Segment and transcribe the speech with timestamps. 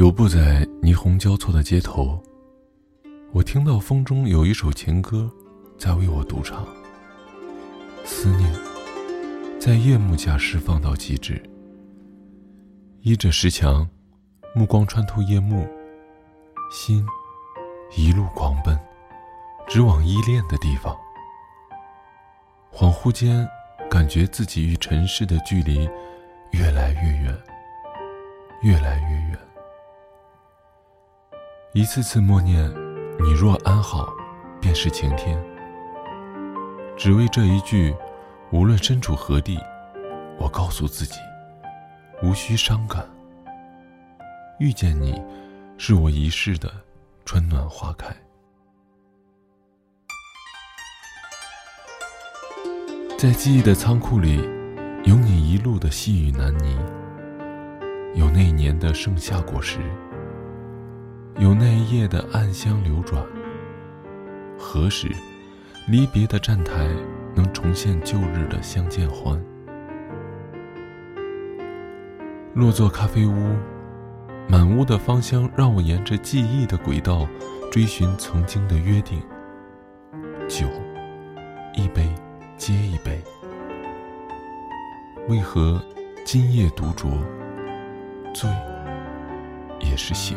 [0.00, 2.18] 游步在霓虹交错的街头，
[3.32, 5.30] 我听到风中有一首情歌，
[5.78, 6.66] 在为我独唱。
[8.02, 8.50] 思念
[9.60, 11.42] 在夜幕下释放到极致，
[13.02, 13.86] 依着石墙，
[14.54, 15.68] 目光穿透夜幕，
[16.72, 17.06] 心
[17.94, 18.80] 一路狂奔，
[19.68, 20.96] 直往依恋的地方。
[22.72, 23.46] 恍惚间，
[23.90, 25.86] 感觉自己与尘世的距离
[26.52, 27.38] 越来越远，
[28.62, 29.38] 越来越远。
[31.72, 32.68] 一次次默念
[33.22, 34.12] “你若安好，
[34.60, 35.40] 便是晴天”，
[36.98, 37.94] 只为这一句，
[38.50, 39.56] 无论身处何地，
[40.36, 41.20] 我告诉自己，
[42.24, 43.08] 无需伤感。
[44.58, 45.22] 遇见你，
[45.78, 46.68] 是我一世的
[47.24, 48.12] 春暖花开。
[53.16, 54.38] 在记忆的仓库里，
[55.04, 56.76] 有你一路的细雨难泥，
[58.16, 59.78] 有那年的盛夏果实。
[61.38, 63.24] 有那一夜的暗香流转。
[64.58, 65.08] 何时，
[65.88, 66.88] 离别的站台
[67.34, 69.42] 能重现旧日的相见欢？
[72.54, 73.56] 落座咖啡屋，
[74.48, 77.26] 满屋的芳香让我沿着记忆的轨道，
[77.70, 79.22] 追寻曾经的约定。
[80.48, 80.66] 酒，
[81.74, 82.12] 一杯
[82.56, 83.18] 接一杯。
[85.28, 85.80] 为何
[86.24, 87.08] 今夜独酌？
[88.34, 88.50] 醉，
[89.80, 90.36] 也是醒。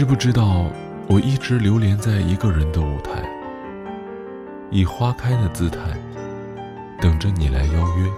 [0.00, 0.64] 知不知道，
[1.08, 3.22] 我一直流连在一个人的舞台，
[4.70, 5.78] 以花开的姿态，
[7.02, 8.10] 等着你来邀约。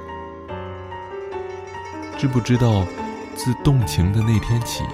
[2.17, 2.87] 知不知道，
[3.35, 4.85] 自动情的那天起，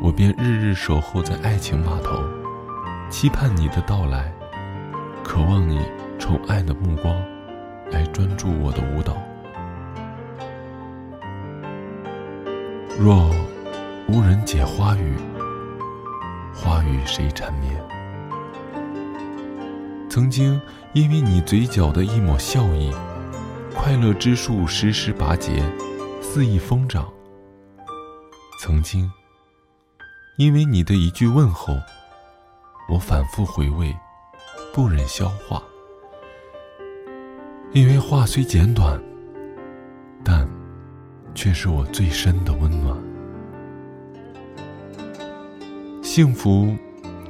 [0.00, 2.22] 我便日日守候在爱情码头，
[3.10, 4.32] 期盼你的到来，
[5.24, 5.80] 渴望你
[6.20, 7.12] 宠爱的目光，
[7.90, 9.16] 来专注我的舞蹈。
[12.96, 13.28] 若
[14.06, 15.16] 无人解花语。
[16.62, 17.82] 花与谁缠绵？
[20.10, 20.60] 曾经
[20.92, 22.92] 因为你嘴角的一抹笑意，
[23.74, 25.62] 快乐之树时时拔节，
[26.20, 27.10] 肆意疯长。
[28.60, 29.10] 曾经
[30.36, 31.74] 因为你的一句问候，
[32.90, 33.96] 我反复回味，
[34.74, 35.62] 不忍消化。
[37.72, 39.00] 因为话虽简短，
[40.22, 40.46] 但
[41.34, 43.09] 却是我最深的温暖。
[46.12, 46.76] 幸福，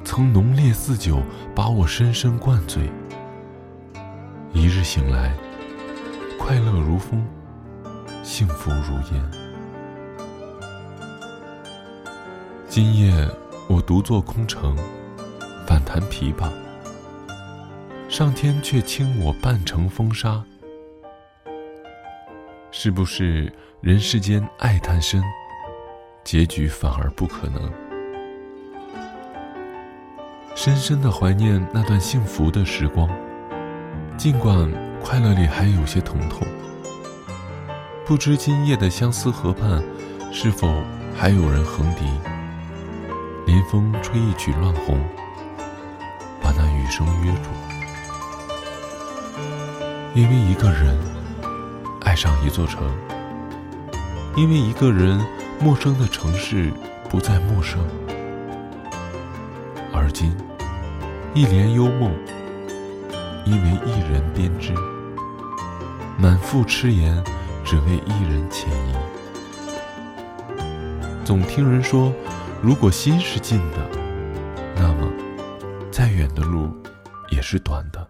[0.06, 1.22] 曾浓烈似酒，
[1.54, 2.90] 把我深深灌醉。
[4.54, 5.36] 一日醒来，
[6.38, 7.22] 快乐如风，
[8.22, 9.30] 幸福如烟。
[12.70, 13.28] 今夜
[13.68, 14.74] 我独坐空城，
[15.66, 16.50] 反弹琵琶，
[18.08, 20.42] 上天却倾我半城风沙。
[22.70, 23.52] 是不是
[23.82, 25.22] 人世间爱太深，
[26.24, 27.70] 结局反而不可能？
[30.62, 33.08] 深深的怀念那段幸福的时光，
[34.18, 34.70] 尽管
[35.02, 36.46] 快乐里还有些疼痛。
[38.04, 39.82] 不知今夜的相思河畔，
[40.30, 40.70] 是否
[41.16, 42.04] 还有人横笛？
[43.46, 45.00] 临风吹一曲乱红，
[46.42, 47.48] 把那雨声约住。
[50.14, 50.94] 因为一个人
[52.02, 52.82] 爱上一座城，
[54.36, 55.18] 因为一个人
[55.58, 56.70] 陌生的城市
[57.08, 57.80] 不再陌生，
[59.90, 60.30] 而今。
[61.32, 62.12] 一帘幽梦，
[63.46, 64.74] 因为一人编织；
[66.18, 67.22] 满腹痴言，
[67.64, 68.94] 只为一人浅吟。
[71.24, 72.12] 总听人说，
[72.60, 73.78] 如果心是近的，
[74.74, 75.08] 那么
[75.92, 76.76] 再远的路
[77.28, 78.04] 也是短的。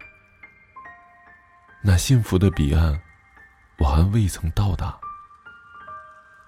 [1.83, 2.99] 那幸福的彼岸，
[3.77, 4.97] 我还未曾到达。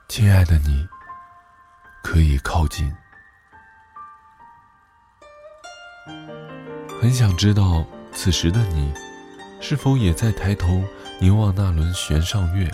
[0.07, 0.87] 亲爱的你，
[2.01, 2.91] 可以靠近。
[7.03, 8.89] 很想知道，此时的你，
[9.59, 10.81] 是否也在抬头
[11.19, 12.71] 凝望那轮悬上月？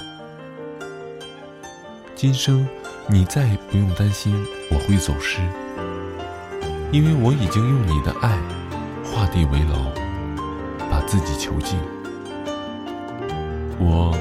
[2.13, 2.67] 今生，
[3.07, 4.31] 你再也不用担心
[4.69, 5.39] 我会走失，
[6.91, 8.37] 因为我已经用你的爱
[9.03, 9.91] 画地为牢，
[10.91, 11.79] 把自己囚禁。
[13.79, 14.15] 我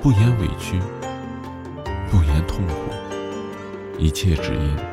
[0.00, 0.80] 不言委屈，
[2.10, 2.74] 不言痛苦，
[3.98, 4.91] 一切只因。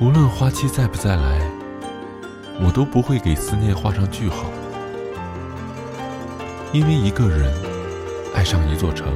[0.00, 1.40] 无论花期在不再来，
[2.60, 4.50] 我都不会给思念画上句号。
[6.72, 7.54] 因为一个人
[8.34, 9.06] 爱上一座城，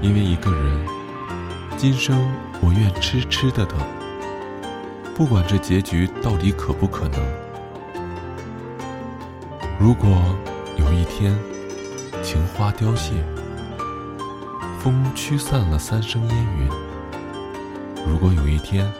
[0.00, 0.86] 因为一个人，
[1.76, 2.16] 今生
[2.60, 3.76] 我愿痴痴的等。
[5.12, 7.20] 不管这结局到底可不可能。
[9.76, 10.08] 如果
[10.76, 11.36] 有一天，
[12.22, 13.12] 情花凋谢，
[14.78, 16.68] 风驱散了三生烟云。
[18.08, 18.90] 如果有一天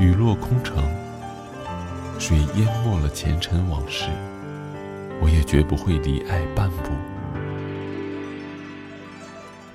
[0.00, 0.82] 雨落空城，
[2.18, 4.06] 水淹没了前尘往事，
[5.20, 6.90] 我也绝不会离爱半步，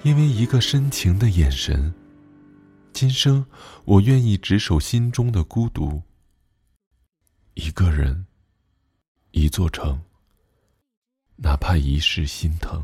[0.02, 1.94] 因为一个深情的眼神。
[2.92, 3.46] 今生，
[3.84, 6.02] 我愿意执守心中的孤独。
[7.54, 8.26] 一个人，
[9.30, 10.02] 一座城，
[11.36, 12.84] 哪怕一世心疼。